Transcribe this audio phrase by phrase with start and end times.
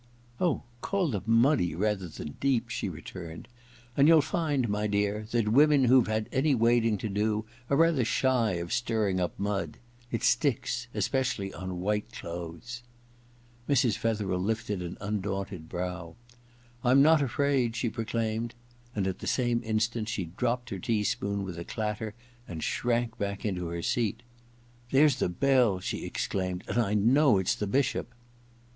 [0.39, 5.49] *Oh, call them muddy rather than deep,' she returned;* and you'll find, my dear, that
[5.49, 9.77] women who've had any wading to do are rather shy of stirring up mud.
[10.11, 12.81] It sticks— especially on white clothes.'
[13.69, 13.95] Mrs.
[13.95, 16.15] Fetherel lifted an undaunted brow.
[16.49, 18.55] * I'm not afraid,' she proclaimed;
[18.95, 21.63] and at the 86 EXPIATION i same instant she dropped her tea spoon with a
[21.63, 22.15] clatter
[22.47, 24.23] and shrank back into her seat.
[24.89, 28.09] ^ There's the bell/ she exclaimed, * and I know it's the Bishop!'